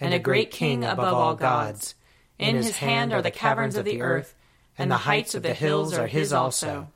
and 0.00 0.14
a 0.14 0.18
great 0.18 0.50
King 0.50 0.84
above 0.84 1.14
all 1.14 1.34
gods. 1.34 1.94
In 2.38 2.56
his 2.56 2.76
hand 2.78 3.12
are 3.12 3.22
the 3.22 3.30
caverns 3.30 3.76
of 3.76 3.84
the 3.84 4.00
earth 4.00 4.34
and 4.78 4.90
the 4.90 4.98
heights 4.98 5.34
of 5.34 5.42
the 5.42 5.52
hills 5.52 5.92
are 5.92 6.06
his 6.06 6.32
also. 6.32 6.88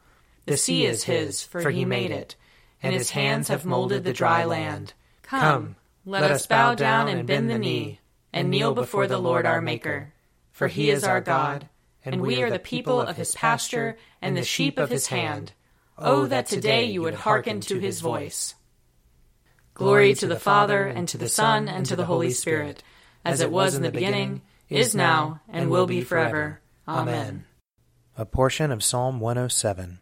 The 0.46 0.56
sea 0.56 0.86
is 0.86 1.04
his, 1.04 1.42
for 1.42 1.70
he 1.70 1.84
made 1.84 2.12
it, 2.12 2.36
and 2.82 2.94
his 2.94 3.10
hands 3.10 3.48
have 3.48 3.66
molded 3.66 4.04
the 4.04 4.12
dry 4.12 4.44
land. 4.44 4.94
Come, 5.22 5.76
let 6.06 6.30
us 6.30 6.46
bow 6.46 6.74
down 6.74 7.08
and 7.08 7.26
bend 7.26 7.50
the 7.50 7.58
knee, 7.58 8.00
and 8.32 8.50
kneel 8.50 8.72
before 8.72 9.08
the 9.08 9.18
Lord 9.18 9.44
our 9.44 9.60
Maker. 9.60 10.12
For 10.52 10.68
he 10.68 10.90
is 10.90 11.04
our 11.04 11.20
God, 11.20 11.68
and 12.04 12.20
we 12.20 12.40
are 12.42 12.50
the 12.50 12.58
people 12.58 13.00
of 13.00 13.16
his 13.16 13.34
pasture 13.34 13.96
and 14.20 14.36
the 14.36 14.44
sheep 14.44 14.78
of 14.78 14.90
his 14.90 15.08
hand. 15.08 15.52
Oh, 15.98 16.26
that 16.26 16.46
today 16.46 16.84
you 16.84 17.02
would 17.02 17.14
hearken 17.14 17.60
to 17.62 17.78
his 17.78 18.00
voice. 18.00 18.54
Glory 19.74 20.14
to 20.14 20.26
the 20.26 20.38
Father, 20.38 20.86
and 20.86 21.08
to 21.08 21.18
the 21.18 21.28
Son, 21.28 21.68
and 21.68 21.86
to 21.86 21.96
the 21.96 22.04
Holy 22.04 22.30
Spirit, 22.30 22.82
as 23.24 23.40
it 23.40 23.50
was 23.50 23.74
in 23.74 23.82
the 23.82 23.90
beginning, 23.90 24.42
is 24.68 24.94
now, 24.94 25.40
and 25.48 25.70
will 25.70 25.86
be 25.86 26.02
forever. 26.02 26.60
Amen. 26.88 27.44
A 28.16 28.26
portion 28.26 28.70
of 28.70 28.82
Psalm 28.82 29.20
107. 29.20 30.00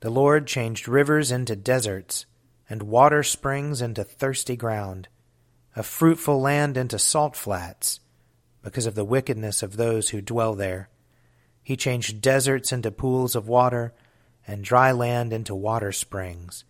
The 0.00 0.10
Lord 0.10 0.46
changed 0.46 0.88
rivers 0.88 1.30
into 1.30 1.54
deserts, 1.54 2.26
and 2.68 2.84
water 2.84 3.22
springs 3.22 3.82
into 3.82 4.04
thirsty 4.04 4.56
ground, 4.56 5.08
a 5.76 5.82
fruitful 5.82 6.40
land 6.40 6.76
into 6.76 6.98
salt 6.98 7.36
flats, 7.36 8.00
because 8.62 8.86
of 8.86 8.94
the 8.94 9.04
wickedness 9.04 9.62
of 9.62 9.76
those 9.76 10.10
who 10.10 10.20
dwell 10.20 10.54
there. 10.54 10.88
He 11.62 11.76
changed 11.76 12.20
deserts 12.20 12.72
into 12.72 12.90
pools 12.90 13.36
of 13.36 13.48
water, 13.48 13.92
and 14.46 14.64
dry 14.64 14.90
land 14.92 15.32
into 15.32 15.54
water 15.54 15.92
springs. 15.92 16.64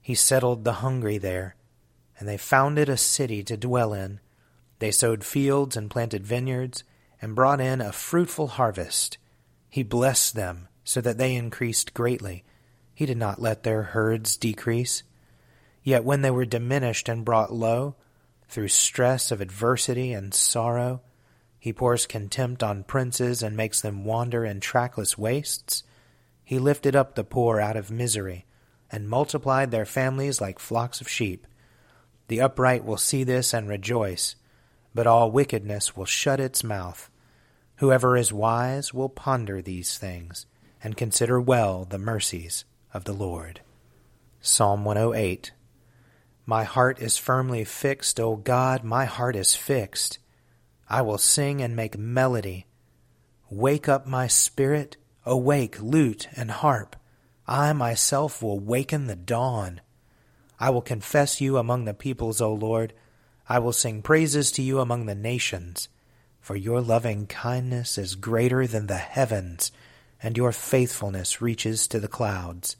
He 0.00 0.14
settled 0.14 0.64
the 0.64 0.74
hungry 0.74 1.18
there, 1.18 1.56
and 2.18 2.28
they 2.28 2.36
founded 2.36 2.88
a 2.88 2.96
city 2.96 3.42
to 3.44 3.56
dwell 3.56 3.92
in. 3.92 4.20
They 4.80 4.90
sowed 4.90 5.24
fields 5.24 5.76
and 5.76 5.90
planted 5.90 6.26
vineyards, 6.26 6.84
and 7.22 7.36
brought 7.36 7.60
in 7.60 7.80
a 7.80 7.92
fruitful 7.92 8.48
harvest. 8.48 9.18
He 9.68 9.82
blessed 9.82 10.34
them 10.34 10.68
so 10.84 11.00
that 11.00 11.18
they 11.18 11.36
increased 11.36 11.94
greatly. 11.94 12.44
He 12.94 13.06
did 13.06 13.18
not 13.18 13.40
let 13.40 13.62
their 13.62 13.82
herds 13.82 14.36
decrease. 14.36 15.02
Yet 15.82 16.04
when 16.04 16.22
they 16.22 16.30
were 16.30 16.44
diminished 16.44 17.08
and 17.08 17.24
brought 17.24 17.52
low, 17.52 17.94
through 18.48 18.68
stress 18.68 19.30
of 19.30 19.40
adversity 19.40 20.12
and 20.12 20.34
sorrow, 20.34 21.02
he 21.58 21.72
pours 21.72 22.06
contempt 22.06 22.62
on 22.62 22.84
princes 22.84 23.42
and 23.42 23.56
makes 23.56 23.80
them 23.80 24.04
wander 24.04 24.44
in 24.44 24.60
trackless 24.60 25.16
wastes. 25.16 25.82
He 26.42 26.58
lifted 26.58 26.96
up 26.96 27.14
the 27.14 27.22
poor 27.22 27.60
out 27.60 27.76
of 27.76 27.90
misery 27.90 28.46
and 28.90 29.08
multiplied 29.08 29.70
their 29.70 29.86
families 29.86 30.40
like 30.40 30.58
flocks 30.58 31.00
of 31.00 31.08
sheep. 31.08 31.46
The 32.28 32.40
upright 32.40 32.84
will 32.84 32.96
see 32.96 33.24
this 33.24 33.54
and 33.54 33.68
rejoice, 33.68 34.36
but 34.94 35.06
all 35.06 35.30
wickedness 35.30 35.96
will 35.96 36.04
shut 36.04 36.40
its 36.40 36.64
mouth. 36.64 37.10
Whoever 37.76 38.16
is 38.16 38.32
wise 38.32 38.92
will 38.92 39.08
ponder 39.08 39.62
these 39.62 39.96
things 39.96 40.46
and 40.82 40.96
consider 40.96 41.40
well 41.40 41.84
the 41.84 41.98
mercies 41.98 42.64
of 42.92 43.04
the 43.04 43.12
Lord. 43.12 43.60
Psalm 44.40 44.84
108 44.84 45.52
My 46.46 46.64
heart 46.64 47.00
is 47.00 47.18
firmly 47.18 47.64
fixed, 47.64 48.18
O 48.18 48.36
God, 48.36 48.84
my 48.84 49.04
heart 49.04 49.36
is 49.36 49.54
fixed. 49.54 50.18
I 50.88 51.02
will 51.02 51.18
sing 51.18 51.60
and 51.62 51.76
make 51.76 51.96
melody. 51.96 52.66
Wake 53.48 53.88
up 53.88 54.06
my 54.06 54.26
spirit, 54.26 54.96
awake 55.24 55.80
lute 55.80 56.28
and 56.36 56.50
harp. 56.50 56.96
I 57.46 57.72
myself 57.72 58.42
will 58.42 58.58
waken 58.60 59.06
the 59.06 59.16
dawn. 59.16 59.80
I 60.58 60.70
will 60.70 60.82
confess 60.82 61.40
you 61.40 61.56
among 61.56 61.84
the 61.84 61.94
peoples, 61.94 62.40
O 62.40 62.52
Lord. 62.52 62.92
I 63.50 63.58
will 63.58 63.72
sing 63.72 64.00
praises 64.00 64.52
to 64.52 64.62
you 64.62 64.78
among 64.78 65.06
the 65.06 65.14
nations. 65.16 65.88
For 66.40 66.54
your 66.54 66.80
loving 66.80 67.26
kindness 67.26 67.98
is 67.98 68.14
greater 68.14 68.64
than 68.64 68.86
the 68.86 68.94
heavens, 68.94 69.72
and 70.22 70.36
your 70.36 70.52
faithfulness 70.52 71.42
reaches 71.42 71.88
to 71.88 71.98
the 71.98 72.06
clouds. 72.06 72.76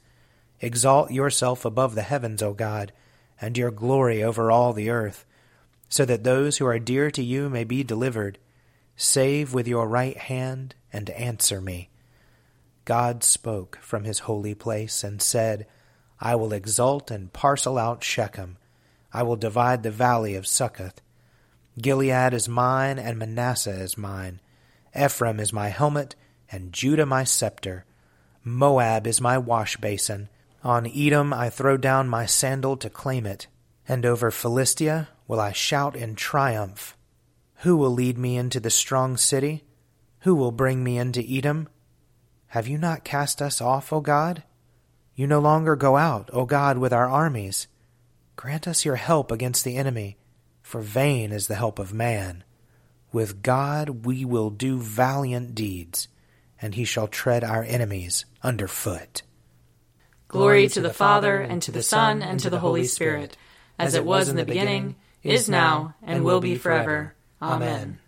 Exalt 0.61 1.11
yourself 1.11 1.65
above 1.65 1.93
the 1.93 2.03
heavens, 2.03 2.41
O 2.41 2.53
God, 2.53 2.93
and 3.41 3.57
your 3.57 3.69
glory 3.69 4.23
over 4.23 4.49
all 4.49 4.71
the 4.71 4.89
earth, 4.89 5.25
so 5.89 6.05
that 6.05 6.23
those 6.23 6.59
who 6.59 6.65
are 6.65 6.79
dear 6.79 7.11
to 7.11 7.21
you 7.21 7.49
may 7.49 7.65
be 7.65 7.83
delivered. 7.83 8.37
Save 8.95 9.53
with 9.53 9.67
your 9.67 9.89
right 9.89 10.15
hand 10.15 10.73
and 10.93 11.09
answer 11.09 11.59
me. 11.59 11.89
God 12.85 13.25
spoke 13.25 13.77
from 13.81 14.05
his 14.05 14.19
holy 14.19 14.55
place 14.55 15.03
and 15.03 15.21
said, 15.21 15.67
I 16.21 16.35
will 16.35 16.53
exalt 16.53 17.11
and 17.11 17.33
parcel 17.33 17.77
out 17.77 18.05
Shechem. 18.05 18.55
I 19.13 19.23
will 19.23 19.35
divide 19.35 19.83
the 19.83 19.91
valley 19.91 20.35
of 20.35 20.47
Succoth. 20.47 21.01
Gilead 21.79 22.33
is 22.33 22.49
mine, 22.49 22.99
and 22.99 23.17
Manasseh 23.17 23.71
is 23.71 23.97
mine. 23.97 24.39
Ephraim 24.95 25.39
is 25.39 25.53
my 25.53 25.69
helmet, 25.69 26.15
and 26.51 26.73
Judah 26.73 27.05
my 27.05 27.23
scepter. 27.23 27.85
Moab 28.43 29.07
is 29.07 29.21
my 29.21 29.37
wash 29.37 29.77
basin. 29.77 30.29
On 30.63 30.85
Edom 30.87 31.33
I 31.33 31.49
throw 31.49 31.77
down 31.77 32.09
my 32.09 32.25
sandal 32.25 32.77
to 32.77 32.89
claim 32.89 33.25
it, 33.25 33.47
and 33.87 34.05
over 34.05 34.31
Philistia 34.31 35.09
will 35.27 35.39
I 35.39 35.51
shout 35.51 35.95
in 35.95 36.15
triumph. 36.15 36.95
Who 37.57 37.77
will 37.77 37.91
lead 37.91 38.17
me 38.17 38.37
into 38.37 38.59
the 38.59 38.69
strong 38.69 39.17
city? 39.17 39.63
Who 40.19 40.35
will 40.35 40.51
bring 40.51 40.83
me 40.83 40.97
into 40.97 41.23
Edom? 41.27 41.67
Have 42.47 42.67
you 42.67 42.77
not 42.77 43.03
cast 43.03 43.41
us 43.41 43.61
off, 43.61 43.93
O 43.93 44.01
God? 44.01 44.43
You 45.15 45.25
no 45.27 45.39
longer 45.39 45.75
go 45.75 45.97
out, 45.97 46.29
O 46.33 46.45
God, 46.45 46.77
with 46.77 46.91
our 46.91 47.07
armies. 47.07 47.67
Grant 48.41 48.67
us 48.67 48.83
your 48.83 48.95
help 48.95 49.31
against 49.31 49.63
the 49.63 49.77
enemy 49.77 50.17
for 50.63 50.81
vain 50.81 51.31
is 51.31 51.45
the 51.45 51.53
help 51.53 51.77
of 51.77 51.93
man. 51.93 52.43
With 53.11 53.43
God 53.43 54.03
we 54.03 54.25
will 54.25 54.49
do 54.49 54.79
valiant 54.79 55.53
deeds, 55.53 56.07
and 56.59 56.73
he 56.73 56.83
shall 56.83 57.07
tread 57.07 57.43
our 57.43 57.63
enemies 57.63 58.25
under 58.41 58.67
foot. 58.67 59.21
Glory 60.27 60.67
to 60.69 60.81
the 60.81 60.91
Father, 60.91 61.39
and 61.39 61.61
to 61.61 61.71
the 61.71 61.83
Son, 61.83 62.23
and 62.23 62.39
to 62.39 62.49
the 62.49 62.57
Holy 62.57 62.85
Spirit, 62.85 63.37
as 63.77 63.93
it 63.93 64.05
was 64.05 64.27
in 64.27 64.37
the 64.37 64.43
beginning, 64.43 64.95
is 65.21 65.47
now, 65.47 65.93
and 66.01 66.25
will 66.25 66.41
be 66.41 66.55
forever. 66.55 67.13
Amen. 67.43 67.99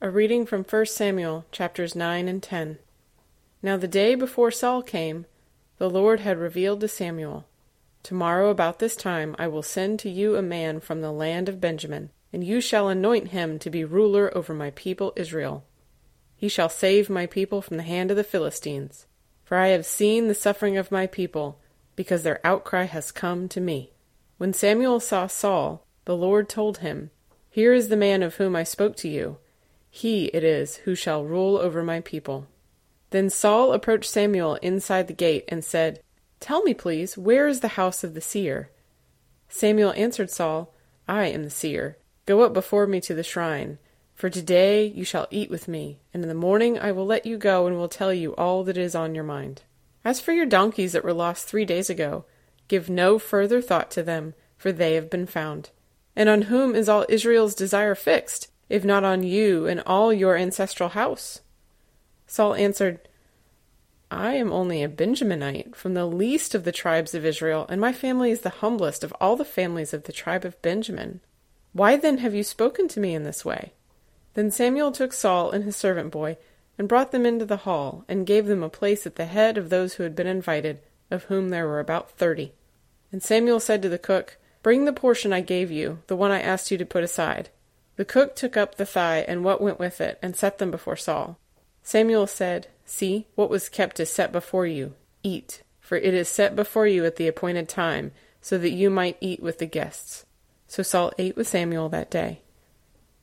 A 0.00 0.08
reading 0.08 0.46
from 0.46 0.64
1 0.64 0.86
Samuel 0.86 1.44
chapters 1.52 1.94
9 1.94 2.28
and 2.28 2.42
10. 2.42 2.78
Now 3.62 3.76
the 3.76 3.86
day 3.86 4.14
before 4.14 4.50
Saul 4.50 4.80
came, 4.80 5.26
the 5.76 5.90
Lord 5.90 6.20
had 6.20 6.38
revealed 6.38 6.80
to 6.80 6.88
Samuel 6.88 7.44
Tomorrow 8.02 8.50
about 8.50 8.78
this 8.78 8.96
time 8.96 9.36
I 9.38 9.48
will 9.48 9.62
send 9.62 9.98
to 10.00 10.10
you 10.10 10.36
a 10.36 10.42
man 10.42 10.80
from 10.80 11.00
the 11.00 11.12
land 11.12 11.48
of 11.48 11.60
Benjamin. 11.60 12.10
and 12.32 12.44
you 12.44 12.60
shall 12.60 12.88
anoint 12.88 13.28
him 13.28 13.58
to 13.58 13.70
be 13.70 13.84
ruler 13.84 14.36
over 14.36 14.54
my 14.54 14.70
people 14.70 15.12
Israel. 15.16 15.64
He 16.36 16.48
shall 16.48 16.68
save 16.68 17.10
my 17.10 17.26
people 17.26 17.60
from 17.60 17.76
the 17.76 17.82
hand 17.82 18.10
of 18.10 18.16
the 18.16 18.24
Philistines. 18.24 19.06
For 19.44 19.56
I 19.56 19.68
have 19.68 19.84
seen 19.84 20.28
the 20.28 20.34
suffering 20.34 20.76
of 20.76 20.92
my 20.92 21.06
people, 21.06 21.58
because 21.96 22.22
their 22.22 22.44
outcry 22.46 22.84
has 22.84 23.10
come 23.10 23.48
to 23.48 23.60
me. 23.60 23.92
When 24.38 24.52
Samuel 24.52 25.00
saw 25.00 25.26
Saul, 25.26 25.84
the 26.04 26.16
Lord 26.16 26.48
told 26.48 26.78
him, 26.78 27.10
Here 27.50 27.74
is 27.74 27.88
the 27.88 27.96
man 27.96 28.22
of 28.22 28.36
whom 28.36 28.54
I 28.54 28.62
spoke 28.62 28.96
to 28.96 29.08
you. 29.08 29.38
He 29.90 30.26
it 30.26 30.44
is 30.44 30.76
who 30.76 30.94
shall 30.94 31.24
rule 31.24 31.58
over 31.58 31.82
my 31.82 32.00
people. 32.00 32.46
Then 33.10 33.28
Saul 33.28 33.72
approached 33.72 34.08
Samuel 34.08 34.54
inside 34.56 35.08
the 35.08 35.12
gate 35.12 35.44
and 35.48 35.64
said, 35.64 36.00
Tell 36.40 36.62
me, 36.62 36.74
please, 36.74 37.18
where 37.18 37.46
is 37.46 37.60
the 37.60 37.68
house 37.68 38.02
of 38.02 38.14
the 38.14 38.20
seer? 38.20 38.70
Samuel 39.48 39.92
answered 39.92 40.30
Saul, 40.30 40.74
I 41.06 41.26
am 41.26 41.44
the 41.44 41.50
seer. 41.50 41.98
Go 42.24 42.40
up 42.40 42.52
before 42.52 42.86
me 42.86 43.00
to 43.02 43.14
the 43.14 43.22
shrine. 43.22 43.78
For 44.14 44.30
today 44.30 44.86
you 44.86 45.04
shall 45.04 45.28
eat 45.30 45.50
with 45.50 45.68
me, 45.68 46.00
and 46.12 46.22
in 46.22 46.28
the 46.28 46.34
morning 46.34 46.78
I 46.78 46.92
will 46.92 47.06
let 47.06 47.26
you 47.26 47.36
go 47.36 47.66
and 47.66 47.76
will 47.76 47.88
tell 47.88 48.12
you 48.12 48.34
all 48.36 48.64
that 48.64 48.76
is 48.76 48.94
on 48.94 49.14
your 49.14 49.24
mind. 49.24 49.62
As 50.04 50.20
for 50.20 50.32
your 50.32 50.46
donkeys 50.46 50.92
that 50.92 51.04
were 51.04 51.12
lost 51.12 51.46
three 51.46 51.64
days 51.64 51.90
ago, 51.90 52.24
give 52.68 52.88
no 52.88 53.18
further 53.18 53.60
thought 53.60 53.90
to 53.92 54.02
them, 54.02 54.34
for 54.56 54.72
they 54.72 54.94
have 54.94 55.10
been 55.10 55.26
found. 55.26 55.70
And 56.16 56.28
on 56.28 56.42
whom 56.42 56.74
is 56.74 56.88
all 56.88 57.06
Israel's 57.08 57.54
desire 57.54 57.94
fixed, 57.94 58.48
if 58.68 58.84
not 58.84 59.04
on 59.04 59.22
you 59.22 59.66
and 59.66 59.82
all 59.86 60.12
your 60.12 60.36
ancestral 60.36 60.90
house? 60.90 61.40
Saul 62.26 62.54
answered, 62.54 63.00
I 64.10 64.34
am 64.34 64.52
only 64.52 64.82
a 64.82 64.88
Benjaminite, 64.88 65.76
from 65.76 65.94
the 65.94 66.06
least 66.06 66.54
of 66.54 66.64
the 66.64 66.72
tribes 66.72 67.14
of 67.14 67.24
Israel, 67.24 67.64
and 67.68 67.80
my 67.80 67.92
family 67.92 68.32
is 68.32 68.40
the 68.40 68.50
humblest 68.50 69.04
of 69.04 69.14
all 69.20 69.36
the 69.36 69.44
families 69.44 69.94
of 69.94 70.04
the 70.04 70.12
tribe 70.12 70.44
of 70.44 70.60
Benjamin. 70.62 71.20
Why 71.72 71.96
then 71.96 72.18
have 72.18 72.34
you 72.34 72.42
spoken 72.42 72.88
to 72.88 73.00
me 73.00 73.14
in 73.14 73.22
this 73.22 73.44
way? 73.44 73.72
Then 74.34 74.50
Samuel 74.50 74.90
took 74.90 75.12
Saul 75.12 75.52
and 75.52 75.62
his 75.62 75.76
servant 75.76 76.10
boy, 76.10 76.38
and 76.76 76.88
brought 76.88 77.12
them 77.12 77.24
into 77.24 77.44
the 77.44 77.58
hall, 77.58 78.04
and 78.08 78.26
gave 78.26 78.46
them 78.46 78.64
a 78.64 78.68
place 78.68 79.06
at 79.06 79.14
the 79.14 79.26
head 79.26 79.56
of 79.56 79.70
those 79.70 79.94
who 79.94 80.02
had 80.02 80.16
been 80.16 80.26
invited, 80.26 80.80
of 81.10 81.24
whom 81.24 81.50
there 81.50 81.68
were 81.68 81.78
about 81.78 82.10
thirty. 82.10 82.52
And 83.12 83.22
Samuel 83.22 83.60
said 83.60 83.80
to 83.82 83.88
the 83.88 83.98
cook, 83.98 84.38
Bring 84.62 84.86
the 84.86 84.92
portion 84.92 85.32
I 85.32 85.40
gave 85.40 85.70
you, 85.70 86.02
the 86.08 86.16
one 86.16 86.32
I 86.32 86.40
asked 86.40 86.70
you 86.70 86.78
to 86.78 86.84
put 86.84 87.04
aside. 87.04 87.50
The 87.96 88.04
cook 88.04 88.34
took 88.34 88.56
up 88.56 88.74
the 88.74 88.86
thigh 88.86 89.24
and 89.28 89.44
what 89.44 89.60
went 89.60 89.78
with 89.78 90.00
it, 90.00 90.18
and 90.20 90.34
set 90.34 90.58
them 90.58 90.70
before 90.70 90.96
Saul. 90.96 91.38
Samuel 91.82 92.26
said, 92.26 92.68
See, 92.90 93.28
what 93.36 93.50
was 93.50 93.68
kept 93.68 94.00
is 94.00 94.12
set 94.12 94.32
before 94.32 94.66
you. 94.66 94.94
Eat, 95.22 95.62
for 95.78 95.96
it 95.96 96.12
is 96.12 96.28
set 96.28 96.56
before 96.56 96.88
you 96.88 97.04
at 97.04 97.14
the 97.14 97.28
appointed 97.28 97.68
time, 97.68 98.10
so 98.40 98.58
that 98.58 98.72
you 98.72 98.90
might 98.90 99.16
eat 99.20 99.40
with 99.40 99.60
the 99.60 99.66
guests. 99.66 100.26
So 100.66 100.82
Saul 100.82 101.12
ate 101.16 101.36
with 101.36 101.46
Samuel 101.46 101.88
that 101.90 102.10
day. 102.10 102.40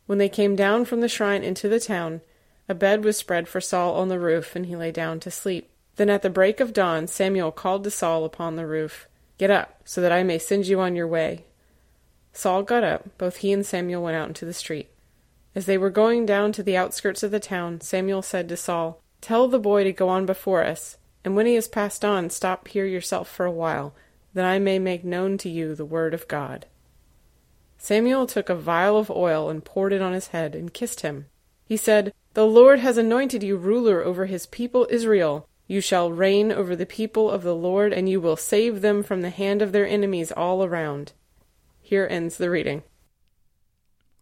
When 0.06 0.20
they 0.20 0.30
came 0.30 0.56
down 0.56 0.86
from 0.86 1.02
the 1.02 1.10
shrine 1.10 1.44
into 1.44 1.68
the 1.68 1.82
town, 1.82 2.22
a 2.70 2.74
bed 2.74 3.04
was 3.04 3.18
spread 3.18 3.50
for 3.50 3.60
Saul 3.60 3.96
on 3.96 4.08
the 4.08 4.22
roof, 4.22 4.56
and 4.56 4.68
he 4.68 4.78
lay 4.78 4.94
down 4.94 5.20
to 5.20 5.30
sleep. 5.30 5.70
Then 5.98 6.10
at 6.10 6.22
the 6.22 6.30
break 6.30 6.62
of 6.62 6.72
dawn, 6.72 7.06
Samuel 7.06 7.52
called 7.52 7.84
to 7.84 7.92
Saul 7.92 8.24
upon 8.24 8.56
the 8.56 8.66
roof, 8.66 9.10
Get 9.38 9.52
up, 9.52 9.82
so 9.84 10.00
that 10.00 10.14
I 10.14 10.24
may 10.24 10.40
send 10.40 10.68
you 10.68 10.80
on 10.80 10.96
your 10.96 11.08
way. 11.08 11.44
Saul 12.32 12.64
got 12.64 12.86
up. 12.86 13.18
Both 13.18 13.38
he 13.38 13.52
and 13.52 13.66
Samuel 13.66 14.02
went 14.02 14.16
out 14.16 14.30
into 14.30 14.46
the 14.46 14.54
street. 14.54 14.90
As 15.54 15.66
they 15.66 15.78
were 15.78 15.90
going 15.90 16.26
down 16.26 16.54
to 16.54 16.64
the 16.64 16.78
outskirts 16.78 17.22
of 17.22 17.32
the 17.32 17.42
town, 17.42 17.82
Samuel 17.82 18.22
said 18.22 18.48
to 18.48 18.56
Saul, 18.56 19.02
Tell 19.22 19.48
the 19.48 19.60
boy 19.60 19.84
to 19.84 19.92
go 19.92 20.10
on 20.10 20.26
before 20.26 20.64
us, 20.64 20.98
and 21.24 21.36
when 21.36 21.46
he 21.46 21.56
has 21.56 21.68
passed 21.68 22.06
on, 22.06 22.30
stop 22.30 22.68
here 22.68 22.86
yourself 22.86 23.28
for 23.30 23.46
a 23.46 23.52
while, 23.52 23.94
that 24.34 24.46
I 24.46 24.60
may 24.60 24.80
make 24.80 25.04
known 25.04 25.38
to 25.40 25.50
you 25.50 25.76
the 25.76 25.86
word 25.86 26.14
of 26.14 26.28
God. 26.28 26.66
Samuel 27.78 28.28
took 28.28 28.50
a 28.50 28.56
vial 28.56 28.98
of 28.98 29.12
oil 29.12 29.50
and 29.50 29.64
poured 29.64 29.94
it 29.94 30.02
on 30.02 30.14
his 30.14 30.28
head 30.28 30.56
and 30.56 30.74
kissed 30.74 31.02
him. 31.02 31.28
He 31.66 31.78
said, 31.78 32.14
The 32.34 32.46
Lord 32.46 32.80
has 32.80 32.98
anointed 32.98 33.44
you 33.44 33.58
ruler 33.58 34.04
over 34.04 34.26
his 34.26 34.46
people 34.46 34.88
Israel. 34.90 35.48
You 35.68 35.82
shall 35.82 36.12
reign 36.12 36.52
over 36.52 36.76
the 36.76 36.86
people 36.86 37.30
of 37.30 37.44
the 37.44 37.56
Lord, 37.56 37.92
and 37.92 38.08
you 38.08 38.22
will 38.22 38.38
save 38.38 38.82
them 38.82 39.04
from 39.04 39.22
the 39.22 39.30
hand 39.30 39.62
of 39.62 39.74
their 39.74 39.86
enemies 39.86 40.32
all 40.32 40.64
around. 40.64 41.12
Here 41.82 42.08
ends 42.10 42.38
the 42.38 42.50
reading. 42.50 42.84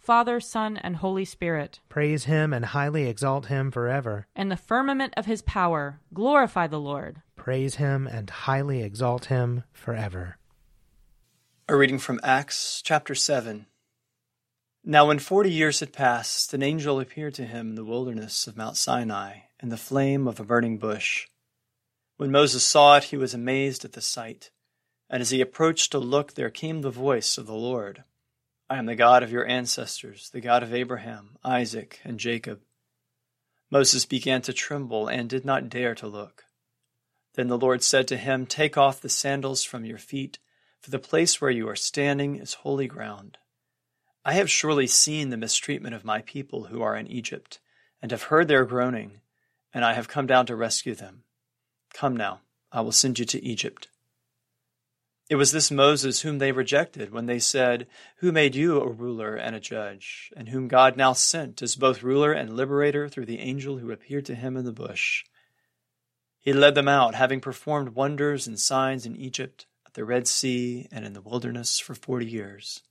Father, 0.00 0.40
Son, 0.40 0.78
and 0.78 0.96
Holy 0.96 1.26
Spirit. 1.26 1.80
Praise 1.90 2.24
him 2.24 2.54
and 2.54 2.64
highly 2.64 3.06
exalt 3.06 3.46
him 3.46 3.70
forever. 3.70 4.26
In 4.34 4.48
the 4.48 4.56
firmament 4.56 5.12
of 5.16 5.26
his 5.26 5.42
power, 5.42 6.00
glorify 6.14 6.66
the 6.66 6.80
Lord. 6.80 7.20
Praise 7.36 7.76
him 7.76 8.06
and 8.06 8.30
highly 8.30 8.82
exalt 8.82 9.26
him 9.26 9.64
forever. 9.72 10.38
A 11.68 11.76
reading 11.76 11.98
from 11.98 12.18
Acts 12.22 12.80
chapter 12.82 13.14
7. 13.14 13.66
Now, 14.82 15.06
when 15.06 15.18
forty 15.18 15.52
years 15.52 15.80
had 15.80 15.92
passed, 15.92 16.54
an 16.54 16.62
angel 16.62 16.98
appeared 16.98 17.34
to 17.34 17.44
him 17.44 17.68
in 17.68 17.74
the 17.74 17.84
wilderness 17.84 18.46
of 18.46 18.56
Mount 18.56 18.78
Sinai 18.78 19.40
in 19.62 19.68
the 19.68 19.76
flame 19.76 20.26
of 20.26 20.40
a 20.40 20.44
burning 20.44 20.78
bush. 20.78 21.28
When 22.16 22.30
Moses 22.30 22.64
saw 22.64 22.96
it, 22.96 23.04
he 23.04 23.18
was 23.18 23.34
amazed 23.34 23.84
at 23.84 23.92
the 23.92 24.00
sight. 24.00 24.50
And 25.10 25.20
as 25.20 25.30
he 25.30 25.42
approached 25.42 25.92
to 25.92 25.98
look, 25.98 26.34
there 26.34 26.50
came 26.50 26.80
the 26.80 26.90
voice 26.90 27.36
of 27.36 27.46
the 27.46 27.52
Lord. 27.52 28.04
I 28.70 28.76
am 28.76 28.86
the 28.86 28.94
God 28.94 29.24
of 29.24 29.32
your 29.32 29.48
ancestors, 29.48 30.30
the 30.30 30.40
God 30.40 30.62
of 30.62 30.72
Abraham, 30.72 31.36
Isaac, 31.42 31.98
and 32.04 32.20
Jacob. 32.20 32.60
Moses 33.68 34.04
began 34.04 34.42
to 34.42 34.52
tremble 34.52 35.08
and 35.08 35.28
did 35.28 35.44
not 35.44 35.68
dare 35.68 35.96
to 35.96 36.06
look. 36.06 36.44
Then 37.34 37.48
the 37.48 37.58
Lord 37.58 37.82
said 37.82 38.06
to 38.08 38.16
him, 38.16 38.46
Take 38.46 38.78
off 38.78 39.00
the 39.00 39.08
sandals 39.08 39.64
from 39.64 39.84
your 39.84 39.98
feet, 39.98 40.38
for 40.80 40.92
the 40.92 41.00
place 41.00 41.40
where 41.40 41.50
you 41.50 41.68
are 41.68 41.74
standing 41.74 42.36
is 42.36 42.54
holy 42.54 42.86
ground. 42.86 43.38
I 44.24 44.34
have 44.34 44.48
surely 44.48 44.86
seen 44.86 45.30
the 45.30 45.36
mistreatment 45.36 45.96
of 45.96 46.04
my 46.04 46.22
people 46.22 46.66
who 46.66 46.80
are 46.80 46.94
in 46.94 47.08
Egypt, 47.08 47.58
and 48.00 48.12
have 48.12 48.24
heard 48.24 48.46
their 48.46 48.64
groaning, 48.64 49.20
and 49.74 49.84
I 49.84 49.94
have 49.94 50.06
come 50.06 50.28
down 50.28 50.46
to 50.46 50.54
rescue 50.54 50.94
them. 50.94 51.24
Come 51.92 52.16
now, 52.16 52.42
I 52.70 52.82
will 52.82 52.92
send 52.92 53.18
you 53.18 53.24
to 53.24 53.44
Egypt. 53.44 53.88
It 55.30 55.36
was 55.36 55.52
this 55.52 55.70
Moses 55.70 56.22
whom 56.22 56.38
they 56.38 56.50
rejected 56.50 57.12
when 57.12 57.26
they 57.26 57.38
said, 57.38 57.86
Who 58.16 58.32
made 58.32 58.56
you 58.56 58.80
a 58.80 58.90
ruler 58.90 59.36
and 59.36 59.54
a 59.54 59.60
judge, 59.60 60.32
and 60.36 60.48
whom 60.48 60.66
God 60.66 60.96
now 60.96 61.12
sent 61.12 61.62
as 61.62 61.76
both 61.76 62.02
ruler 62.02 62.32
and 62.32 62.56
liberator 62.56 63.08
through 63.08 63.26
the 63.26 63.38
angel 63.38 63.78
who 63.78 63.92
appeared 63.92 64.26
to 64.26 64.34
him 64.34 64.56
in 64.56 64.64
the 64.64 64.72
bush? 64.72 65.24
He 66.40 66.52
led 66.52 66.74
them 66.74 66.88
out, 66.88 67.14
having 67.14 67.40
performed 67.40 67.90
wonders 67.90 68.48
and 68.48 68.58
signs 68.58 69.06
in 69.06 69.14
Egypt, 69.14 69.66
at 69.86 69.94
the 69.94 70.04
Red 70.04 70.26
Sea, 70.26 70.88
and 70.90 71.04
in 71.06 71.12
the 71.12 71.22
wilderness 71.22 71.78
for 71.78 71.94
forty 71.94 72.26
years. 72.26 72.82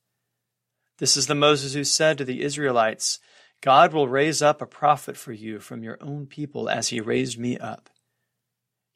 This 0.97 1.17
is 1.17 1.27
the 1.27 1.35
Moses 1.35 1.73
who 1.73 1.83
said 1.83 2.17
to 2.17 2.25
the 2.25 2.41
Israelites, 2.41 3.19
God 3.59 3.91
will 3.91 4.07
raise 4.07 4.41
up 4.41 4.61
a 4.61 4.65
prophet 4.65 5.17
for 5.17 5.33
you 5.33 5.59
from 5.59 5.83
your 5.83 5.97
own 5.99 6.25
people 6.25 6.69
as 6.69 6.87
he 6.87 7.01
raised 7.01 7.37
me 7.37 7.57
up. 7.57 7.89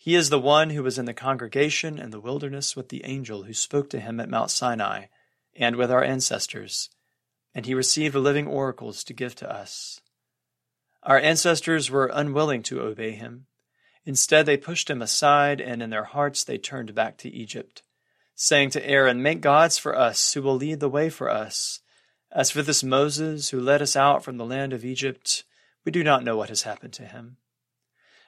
He 0.04 0.16
is 0.16 0.30
the 0.30 0.38
one 0.38 0.72
who 0.72 0.84
was 0.84 1.00
in 1.00 1.06
the 1.06 1.14
congregation 1.14 1.98
in 1.98 2.10
the 2.10 2.20
wilderness 2.20 2.76
with 2.76 2.90
the 2.90 3.06
angel 3.06 3.44
who 3.44 3.54
spoke 3.54 3.90
to 3.92 4.02
him 4.02 4.20
at 4.20 4.28
Mount 4.28 4.52
Sinai 4.52 5.06
and 5.56 5.78
with 5.78 5.90
our 5.90 6.04
ancestors, 6.04 6.90
and 7.56 7.66
he 7.66 7.74
received 7.74 8.14
living 8.14 8.46
oracles 8.46 9.02
to 9.06 9.14
give 9.14 9.34
to 9.36 9.50
us. 9.50 10.02
Our 11.04 11.18
ancestors 11.18 11.90
were 11.90 12.12
unwilling 12.14 12.64
to 12.64 12.82
obey 12.82 13.12
him. 13.12 13.46
Instead, 14.04 14.46
they 14.46 14.58
pushed 14.58 14.90
him 14.90 15.02
aside, 15.02 15.62
and 15.62 15.82
in 15.82 15.90
their 15.90 16.04
hearts 16.04 16.44
they 16.44 16.58
turned 16.58 16.94
back 16.94 17.16
to 17.20 17.30
Egypt, 17.30 17.82
saying 18.36 18.72
to 18.72 18.86
Aaron, 18.86 19.24
Make 19.24 19.40
gods 19.40 19.78
for 19.78 19.98
us 19.98 20.34
who 20.34 20.42
will 20.42 20.58
lead 20.58 20.82
the 20.82 20.90
way 20.90 21.10
for 21.10 21.30
us. 21.30 21.80
As 22.30 22.52
for 22.52 22.62
this 22.62 22.84
Moses 22.84 23.52
who 23.52 23.62
led 23.62 23.82
us 23.82 23.96
out 23.96 24.22
from 24.22 24.36
the 24.36 24.46
land 24.46 24.74
of 24.74 24.84
Egypt, 24.84 25.46
we 25.86 25.94
do 25.94 26.04
not 26.04 26.26
know 26.26 26.36
what 26.36 26.50
has 26.50 26.64
happened 26.64 26.92
to 26.92 27.06
him. 27.06 27.38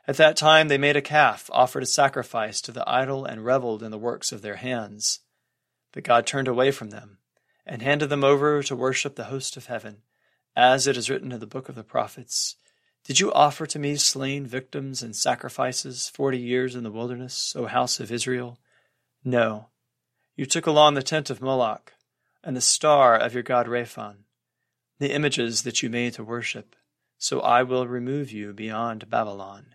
At 0.08 0.18
that 0.18 0.38
time 0.38 0.68
they 0.68 0.78
made 0.78 0.96
a 0.96 1.02
calf, 1.02 1.50
offered 1.52 1.84
a 1.84 1.88
sacrifice 1.88 2.62
to 2.62 2.72
the 2.72 2.88
idol, 2.88 3.26
and 3.26 3.44
reveled 3.44 3.82
in 3.82 3.92
the 3.92 3.98
works 3.98 4.32
of 4.32 4.42
their 4.42 4.58
hands. 4.58 5.20
But 5.92 6.04
God 6.04 6.28
turned 6.28 6.48
away 6.48 6.72
from 6.72 6.92
them, 6.92 7.18
and 7.66 7.82
handed 7.82 8.10
them 8.10 8.24
over 8.24 8.62
to 8.62 8.76
worship 8.76 9.16
the 9.16 9.26
host 9.26 9.58
of 9.58 9.66
heaven, 9.66 10.04
as 10.56 10.86
it 10.86 10.96
is 10.96 11.10
written 11.10 11.32
in 11.32 11.40
the 11.40 11.48
book 11.48 11.70
of 11.70 11.76
the 11.76 11.84
prophets. 11.84 12.56
Did 13.04 13.20
you 13.20 13.32
offer 13.34 13.66
to 13.66 13.80
me 13.80 13.96
slain 13.96 14.46
victims 14.46 15.02
and 15.04 15.16
sacrifices 15.16 16.10
forty 16.10 16.40
years 16.40 16.76
in 16.76 16.84
the 16.84 16.92
wilderness, 16.92 17.56
O 17.56 17.66
house 17.66 18.00
of 18.00 18.12
Israel? 18.12 18.60
No. 19.24 19.70
You 20.36 20.46
took 20.46 20.68
along 20.68 20.94
the 20.94 21.04
tent 21.04 21.30
of 21.30 21.42
Moloch 21.42 21.94
and 22.44 22.56
the 22.56 22.62
star 22.62 23.18
of 23.18 23.34
your 23.34 23.44
god 23.44 23.68
Rephan, 23.68 24.26
the 25.00 25.14
images 25.14 25.64
that 25.64 25.82
you 25.82 25.90
made 25.90 26.14
to 26.14 26.24
worship, 26.24 26.76
so 27.18 27.42
I 27.42 27.64
will 27.64 27.88
remove 27.88 28.32
you 28.32 28.54
beyond 28.54 29.10
Babylon. 29.10 29.75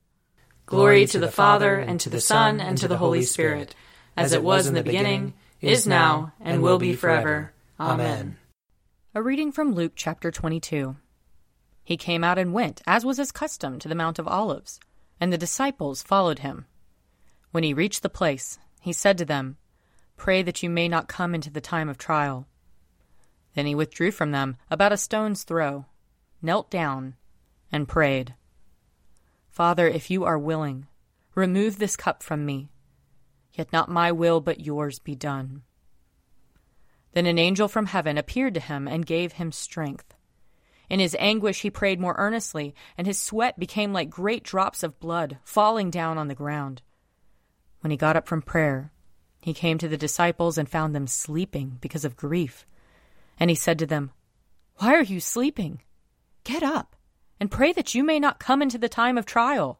Glory 0.65 1.05
to 1.05 1.19
the 1.19 1.31
Father, 1.31 1.75
and 1.75 1.99
to 1.99 2.09
the 2.09 2.21
Son, 2.21 2.59
and 2.59 2.77
to 2.77 2.87
the 2.87 2.97
Holy 2.97 3.23
Spirit, 3.23 3.75
as 4.15 4.33
it 4.33 4.43
was 4.43 4.67
in 4.67 4.73
the 4.73 4.83
beginning, 4.83 5.33
is 5.59 5.85
now, 5.85 6.33
and 6.39 6.61
will 6.61 6.79
be 6.79 6.93
forever. 6.93 7.51
Amen. 7.79 8.37
A 9.13 9.21
reading 9.21 9.51
from 9.51 9.73
Luke 9.73 9.93
chapter 9.95 10.31
22. 10.31 10.95
He 11.83 11.97
came 11.97 12.23
out 12.23 12.37
and 12.37 12.53
went, 12.53 12.81
as 12.87 13.03
was 13.03 13.17
his 13.17 13.31
custom, 13.31 13.79
to 13.79 13.89
the 13.89 13.95
Mount 13.95 14.19
of 14.19 14.27
Olives, 14.27 14.79
and 15.19 15.33
the 15.33 15.37
disciples 15.37 16.01
followed 16.01 16.39
him. 16.39 16.65
When 17.51 17.63
he 17.63 17.73
reached 17.73 18.01
the 18.01 18.09
place, 18.09 18.57
he 18.79 18.93
said 18.93 19.17
to 19.17 19.25
them, 19.25 19.57
Pray 20.15 20.41
that 20.41 20.63
you 20.63 20.69
may 20.69 20.87
not 20.87 21.07
come 21.07 21.35
into 21.35 21.49
the 21.49 21.59
time 21.59 21.89
of 21.89 21.97
trial. 21.97 22.47
Then 23.55 23.65
he 23.65 23.75
withdrew 23.75 24.11
from 24.11 24.31
them 24.31 24.55
about 24.69 24.93
a 24.93 24.97
stone's 24.97 25.43
throw, 25.43 25.85
knelt 26.41 26.71
down, 26.71 27.15
and 27.71 27.87
prayed. 27.87 28.35
Father, 29.51 29.85
if 29.85 30.09
you 30.09 30.23
are 30.23 30.39
willing, 30.39 30.87
remove 31.35 31.77
this 31.77 31.97
cup 31.97 32.23
from 32.23 32.45
me. 32.45 32.69
Yet 33.53 33.73
not 33.73 33.89
my 33.89 34.09
will, 34.09 34.39
but 34.39 34.61
yours 34.61 34.97
be 34.97 35.13
done. 35.13 35.63
Then 37.11 37.25
an 37.25 37.37
angel 37.37 37.67
from 37.67 37.87
heaven 37.87 38.17
appeared 38.17 38.53
to 38.53 38.61
him 38.61 38.87
and 38.87 39.05
gave 39.05 39.33
him 39.33 39.51
strength. 39.51 40.13
In 40.89 41.01
his 41.01 41.17
anguish, 41.19 41.61
he 41.61 41.69
prayed 41.69 41.99
more 41.99 42.15
earnestly, 42.17 42.73
and 42.97 43.05
his 43.05 43.19
sweat 43.19 43.59
became 43.59 43.91
like 43.91 44.09
great 44.09 44.43
drops 44.43 44.83
of 44.83 44.99
blood 45.01 45.37
falling 45.43 45.91
down 45.91 46.17
on 46.17 46.29
the 46.29 46.35
ground. 46.35 46.81
When 47.81 47.91
he 47.91 47.97
got 47.97 48.15
up 48.15 48.29
from 48.29 48.41
prayer, 48.41 48.93
he 49.41 49.53
came 49.53 49.77
to 49.79 49.89
the 49.89 49.97
disciples 49.97 50.57
and 50.57 50.69
found 50.69 50.95
them 50.95 51.07
sleeping 51.07 51.77
because 51.81 52.05
of 52.05 52.15
grief. 52.15 52.65
And 53.37 53.49
he 53.49 53.55
said 53.55 53.79
to 53.79 53.85
them, 53.85 54.11
Why 54.77 54.95
are 54.95 55.03
you 55.03 55.19
sleeping? 55.19 55.81
Get 56.45 56.63
up 56.63 56.95
and 57.41 57.49
pray 57.49 57.73
that 57.73 57.95
you 57.95 58.03
may 58.03 58.19
not 58.19 58.39
come 58.39 58.61
into 58.61 58.77
the 58.77 58.87
time 58.87 59.17
of 59.17 59.25
trial. 59.25 59.79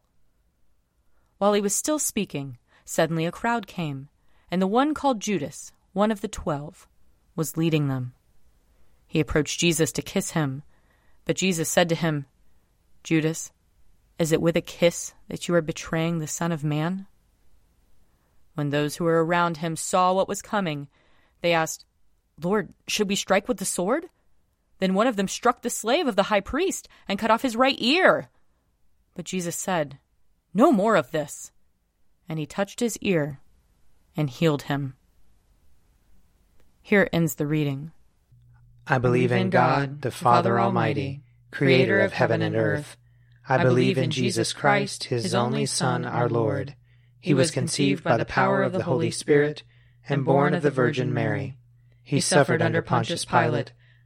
While 1.38 1.52
he 1.52 1.60
was 1.60 1.72
still 1.72 2.00
speaking, 2.00 2.58
suddenly 2.84 3.24
a 3.24 3.30
crowd 3.30 3.68
came, 3.68 4.08
and 4.50 4.60
the 4.60 4.66
one 4.66 4.94
called 4.94 5.20
Judas, 5.20 5.70
one 5.92 6.10
of 6.10 6.22
the 6.22 6.28
twelve, 6.28 6.88
was 7.36 7.56
leading 7.56 7.86
them. 7.86 8.14
He 9.06 9.20
approached 9.20 9.60
Jesus 9.60 9.92
to 9.92 10.02
kiss 10.02 10.32
him, 10.32 10.64
but 11.24 11.36
Jesus 11.36 11.68
said 11.68 11.88
to 11.90 11.94
him, 11.94 12.26
Judas, 13.04 13.52
is 14.18 14.32
it 14.32 14.42
with 14.42 14.56
a 14.56 14.60
kiss 14.60 15.14
that 15.28 15.46
you 15.46 15.54
are 15.54 15.62
betraying 15.62 16.18
the 16.18 16.26
Son 16.26 16.50
of 16.50 16.64
Man? 16.64 17.06
When 18.54 18.70
those 18.70 18.96
who 18.96 19.04
were 19.04 19.24
around 19.24 19.58
him 19.58 19.76
saw 19.76 20.12
what 20.12 20.26
was 20.26 20.42
coming, 20.42 20.88
they 21.42 21.52
asked, 21.52 21.84
Lord, 22.42 22.72
should 22.88 23.08
we 23.08 23.14
strike 23.14 23.46
with 23.46 23.58
the 23.58 23.64
sword? 23.64 24.06
Then 24.82 24.94
one 24.94 25.06
of 25.06 25.14
them 25.14 25.28
struck 25.28 25.62
the 25.62 25.70
slave 25.70 26.08
of 26.08 26.16
the 26.16 26.24
high 26.24 26.40
priest 26.40 26.88
and 27.06 27.16
cut 27.16 27.30
off 27.30 27.42
his 27.42 27.54
right 27.54 27.76
ear. 27.78 28.30
But 29.14 29.26
Jesus 29.26 29.54
said, 29.54 30.00
No 30.52 30.72
more 30.72 30.96
of 30.96 31.12
this. 31.12 31.52
And 32.28 32.36
he 32.36 32.46
touched 32.46 32.80
his 32.80 32.98
ear 32.98 33.38
and 34.16 34.28
healed 34.28 34.62
him. 34.62 34.94
Here 36.80 37.08
ends 37.12 37.36
the 37.36 37.46
reading. 37.46 37.92
I 38.84 38.98
believe 38.98 39.30
in 39.30 39.50
God, 39.50 40.02
the 40.02 40.10
Father 40.10 40.58
Almighty, 40.58 41.22
creator 41.52 42.00
of 42.00 42.14
heaven 42.14 42.42
and 42.42 42.56
earth. 42.56 42.96
I 43.48 43.62
believe 43.62 43.96
in 43.96 44.10
Jesus 44.10 44.52
Christ, 44.52 45.04
his 45.04 45.32
only 45.32 45.64
Son, 45.64 46.04
our 46.04 46.28
Lord. 46.28 46.74
He 47.20 47.34
was 47.34 47.52
conceived 47.52 48.02
by 48.02 48.16
the 48.16 48.24
power 48.24 48.64
of 48.64 48.72
the 48.72 48.82
Holy 48.82 49.12
Spirit 49.12 49.62
and 50.08 50.24
born 50.24 50.54
of 50.54 50.62
the 50.64 50.72
Virgin 50.72 51.14
Mary. 51.14 51.56
He 52.02 52.18
suffered 52.18 52.60
under 52.60 52.82
Pontius 52.82 53.24
Pilate, 53.24 53.70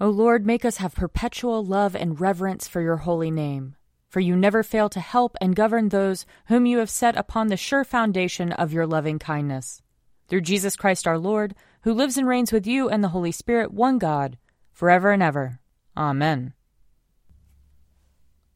O 0.00 0.08
Lord, 0.08 0.44
make 0.46 0.64
us 0.64 0.78
have 0.78 0.94
perpetual 0.94 1.64
love 1.64 1.94
and 1.94 2.20
reverence 2.20 2.66
for 2.66 2.80
your 2.80 2.98
holy 2.98 3.30
name. 3.30 3.76
For 4.08 4.20
you 4.20 4.36
never 4.36 4.62
fail 4.62 4.88
to 4.90 5.00
help 5.00 5.36
and 5.40 5.56
govern 5.56 5.88
those 5.88 6.26
whom 6.46 6.66
you 6.66 6.78
have 6.78 6.90
set 6.90 7.16
upon 7.16 7.46
the 7.46 7.56
sure 7.56 7.84
foundation 7.84 8.52
of 8.52 8.72
your 8.72 8.86
loving 8.86 9.18
kindness. 9.18 9.80
Through 10.28 10.42
Jesus 10.42 10.76
Christ 10.76 11.06
our 11.06 11.18
Lord, 11.18 11.54
who 11.82 11.92
lives 11.92 12.16
and 12.16 12.26
reigns 12.26 12.52
with 12.52 12.66
you 12.66 12.88
and 12.88 13.02
the 13.02 13.08
Holy 13.08 13.32
Spirit, 13.32 13.72
one 13.72 13.98
God, 13.98 14.38
forever 14.70 15.12
and 15.12 15.22
ever. 15.22 15.60
Amen. 15.96 16.54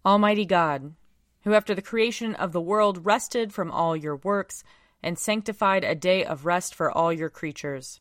Almighty 0.04 0.46
God, 0.46 0.94
who 1.42 1.54
after 1.54 1.74
the 1.74 1.82
creation 1.82 2.34
of 2.34 2.52
the 2.52 2.60
world 2.60 3.06
rested 3.06 3.52
from 3.52 3.70
all 3.70 3.96
your 3.96 4.16
works 4.16 4.62
and 5.02 5.18
sanctified 5.18 5.84
a 5.84 5.94
day 5.94 6.24
of 6.24 6.46
rest 6.46 6.74
for 6.74 6.90
all 6.90 7.12
your 7.12 7.30
creatures 7.30 8.00